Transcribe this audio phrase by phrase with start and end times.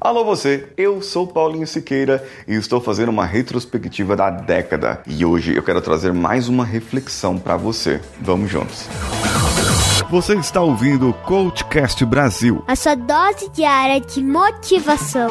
[0.00, 5.02] Alô você, eu sou Paulinho Siqueira e estou fazendo uma retrospectiva da década.
[5.04, 8.00] E hoje eu quero trazer mais uma reflexão para você.
[8.20, 8.86] Vamos juntos.
[10.08, 12.62] Você está ouvindo o Coachcast Brasil.
[12.68, 15.30] A sua dose diária de motivação.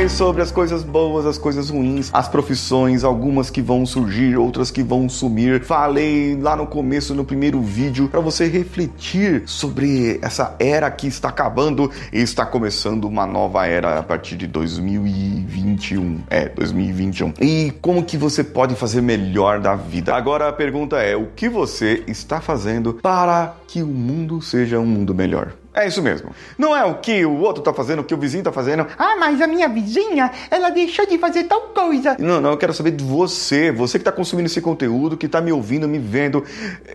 [0.00, 4.70] Falei sobre as coisas boas, as coisas ruins, as profissões, algumas que vão surgir, outras
[4.70, 5.62] que vão sumir.
[5.62, 11.28] Falei lá no começo, no primeiro vídeo, para você refletir sobre essa era que está
[11.28, 16.20] acabando e está começando uma nova era a partir de 2021.
[16.30, 17.34] É, 2021.
[17.38, 20.14] E como que você pode fazer melhor da vida?
[20.14, 24.86] Agora a pergunta é: o que você está fazendo para que o mundo seja um
[24.86, 25.52] mundo melhor?
[25.72, 26.30] É isso mesmo.
[26.58, 28.86] Não é o que o outro tá fazendo, o que o vizinho tá fazendo.
[28.98, 32.16] Ah, mas a minha vizinha, ela deixou de fazer tal coisa.
[32.18, 33.70] Não, não, eu quero saber de você.
[33.70, 36.44] Você que tá consumindo esse conteúdo, que tá me ouvindo, me vendo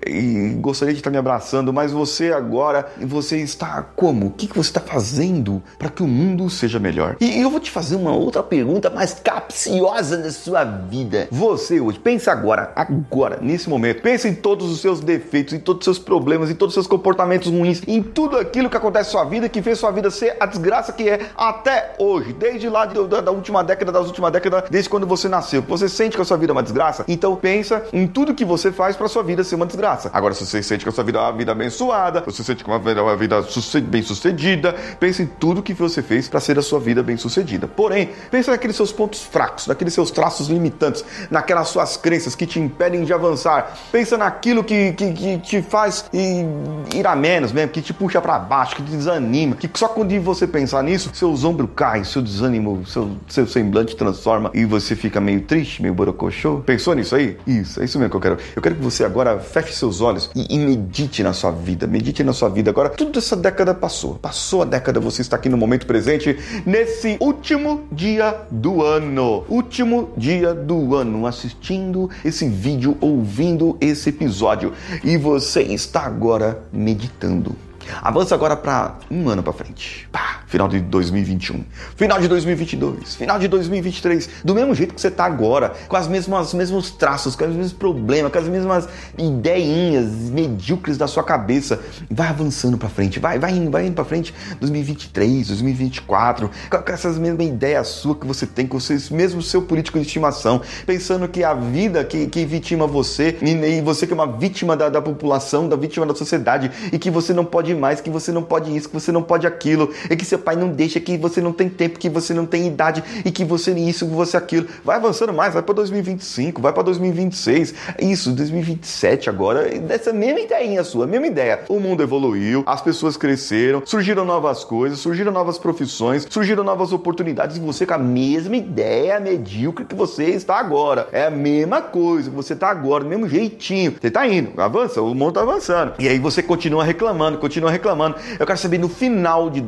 [0.05, 4.27] e gostaria de estar me abraçando, mas você agora, você está como?
[4.27, 7.15] O que, que você está fazendo para que o mundo seja melhor?
[7.21, 11.29] E eu vou te fazer uma outra pergunta mais capciosa da sua vida.
[11.31, 15.87] Você hoje, pensa agora, agora, nesse momento, pensa em todos os seus defeitos, em todos
[15.87, 19.09] os seus problemas, em todos os seus comportamentos ruins, em tudo aquilo aquilo que acontece
[19.09, 22.69] na sua vida que fez sua vida ser a desgraça que é até hoje, desde
[22.69, 25.61] lá de, da, da, última década, das últimas décadas, desde quando você nasceu.
[25.63, 27.05] Você sente que a sua vida é uma desgraça?
[27.07, 30.09] Então pensa em tudo que você faz para sua vida ser uma desgraça.
[30.13, 32.69] Agora, se você sente que a sua vida é uma vida abençoada, você sente que
[32.69, 33.41] é uma vida
[33.83, 37.67] bem sucedida, pensa em tudo que você fez para ser a sua vida bem sucedida.
[37.67, 42.59] Porém, pensa naqueles seus pontos fracos, naqueles seus traços limitantes, naquelas suas crenças que te
[42.59, 43.77] impedem de avançar.
[43.91, 48.39] Pensa naquilo que, que, que te faz ir a menos mesmo, que te puxa para
[48.39, 52.85] baixo baixo, que desanima, que só quando você pensar nisso, seus ombros caem, seu desânimo,
[52.87, 56.61] seu, seu semblante transforma e você fica meio triste, meio borocochô.
[56.65, 57.37] Pensou nisso aí?
[57.45, 58.37] Isso, é isso mesmo que eu quero.
[58.55, 62.23] Eu quero que você agora feche seus olhos e, e medite na sua vida, medite
[62.23, 62.71] na sua vida.
[62.71, 64.15] Agora, tudo essa década passou.
[64.15, 69.43] Passou a década, você está aqui no momento presente, nesse último dia do ano.
[69.49, 74.71] Último dia do ano, assistindo esse vídeo, ouvindo esse episódio.
[75.03, 77.53] E você está agora meditando.
[78.01, 80.07] Avança agora para um ano para frente.
[80.11, 81.63] Pá, final de 2021,
[81.95, 86.07] final de 2022, final de 2023, do mesmo jeito que você tá agora, com as
[86.07, 91.79] mesmas mesmos traços, com os mesmos problemas, com as mesmas ideinhas medíocres da sua cabeça.
[92.09, 94.33] Vai avançando para frente, vai, vai indo, vai indo para frente.
[94.59, 99.99] 2023, 2024, com essas mesmas ideias suas que você tem, com vocês mesmo seu político
[99.99, 104.27] de estimação, pensando que a vida que, que vitima você e, você que é uma
[104.27, 108.09] vítima da, da população, da vítima da sociedade e que você não pode mais, que
[108.09, 110.99] você não pode isso, que você não pode aquilo, e que seu pai não deixa,
[110.99, 114.37] que você não tem tempo, que você não tem idade, e que você isso, você
[114.37, 114.67] aquilo.
[114.83, 120.83] Vai avançando mais, vai para 2025, vai para 2026, isso, 2027 agora, dessa mesma ideia
[120.83, 121.61] sua, mesma ideia.
[121.69, 127.57] O mundo evoluiu, as pessoas cresceram, surgiram novas coisas, surgiram novas profissões, surgiram novas oportunidades,
[127.57, 131.07] e você com a mesma ideia medíocre que você está agora.
[131.11, 133.95] É a mesma coisa que você está agora, do mesmo jeitinho.
[133.99, 135.93] Você está indo, avança, o mundo está avançando.
[135.99, 138.17] E aí você continua reclamando, continua reclamando.
[138.39, 139.61] Eu quero saber no final de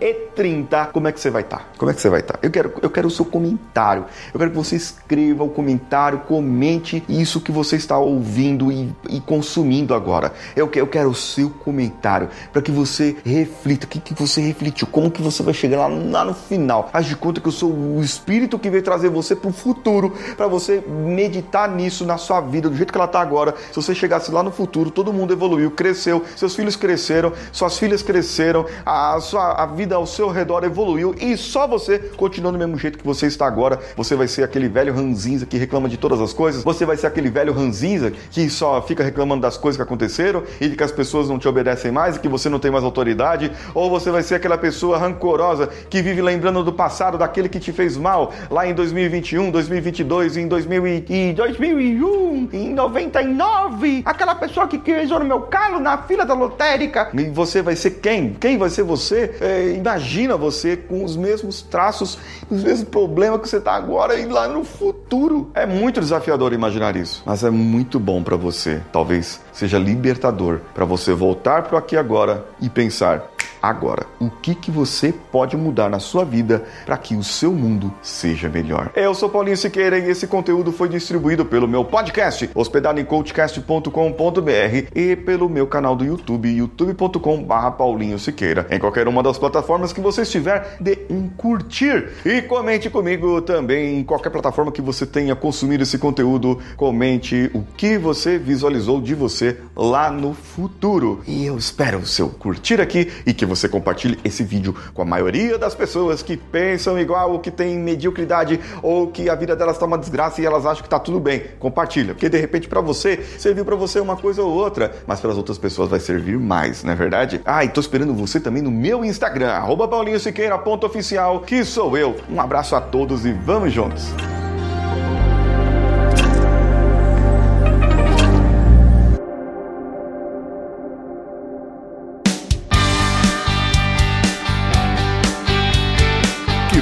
[0.00, 1.58] 2030 como é que você vai estar.
[1.58, 1.64] Tá.
[1.76, 2.34] Como é que você vai estar?
[2.34, 2.40] Tá?
[2.42, 4.04] Eu quero, eu quero o seu comentário.
[4.32, 9.20] Eu quero que você escreva o comentário, comente isso que você está ouvindo e, e
[9.20, 10.32] consumindo agora.
[10.54, 13.86] Eu, eu quero o seu comentário para que você reflita.
[13.86, 14.86] O que, que você refletiu?
[14.86, 16.88] Como que você vai chegar lá, lá no final?
[16.92, 20.14] Faz de conta que eu sou o espírito que veio trazer você para o futuro,
[20.36, 23.54] para você meditar nisso na sua vida, do jeito que ela está agora.
[23.70, 28.02] Se você chegasse lá no futuro, todo mundo evoluiu, cresceu, seus filhos cresceram suas filhas
[28.02, 32.76] cresceram, a, sua, a vida ao seu redor evoluiu e só você continua do mesmo
[32.78, 33.78] jeito que você está agora.
[33.96, 37.06] Você vai ser aquele velho ranzinza que reclama de todas as coisas, você vai ser
[37.06, 40.92] aquele velho ranzinza que só fica reclamando das coisas que aconteceram e de que as
[40.92, 44.22] pessoas não te obedecem mais e que você não tem mais autoridade, ou você vai
[44.22, 48.66] ser aquela pessoa rancorosa que vive lembrando do passado, daquele que te fez mal lá
[48.66, 55.42] em 2021, 2022, em 2000 e 2001, em 99, aquela pessoa que queijou no meu
[55.42, 58.36] calo na fila da lotérica, e você vai ser quem?
[58.40, 59.34] Quem vai ser você?
[59.40, 62.18] É, imagina você com os mesmos traços,
[62.50, 65.50] os mesmos problemas que você está agora e lá no futuro.
[65.54, 68.82] É muito desafiador imaginar isso, mas é muito bom para você.
[68.92, 73.30] Talvez seja libertador para você voltar para aqui agora e pensar:
[73.62, 74.06] agora.
[74.20, 78.48] O que, que você pode mudar na sua vida para que o seu mundo seja
[78.48, 78.90] melhor?
[78.94, 84.88] Eu sou Paulinho Siqueira e esse conteúdo foi distribuído pelo meu podcast, hospedado em coachcast.com.br
[84.94, 88.66] e pelo meu canal do YouTube, youtube.com.br Paulinho Siqueira.
[88.70, 93.98] Em qualquer uma das plataformas que você estiver, dê um curtir e comente comigo também
[93.98, 96.58] em qualquer plataforma que você tenha consumido esse conteúdo.
[96.76, 101.22] Comente o que você visualizou de você lá no futuro.
[101.26, 105.06] E eu espero o seu curtir aqui e que você compartilhe esse vídeo com a
[105.06, 109.76] maioria das pessoas que pensam igual ou que tem mediocridade ou que a vida delas
[109.76, 111.44] está uma desgraça e elas acham que está tudo bem.
[111.58, 115.30] Compartilha, porque de repente para você serviu para você uma coisa ou outra, mas para
[115.30, 117.40] as outras pessoas vai servir mais, não é verdade?
[117.46, 119.48] Ah, e tô esperando você também no meu Instagram,
[119.88, 122.16] paulinhosiqueira.oficial, que sou eu.
[122.28, 124.12] Um abraço a todos e vamos juntos!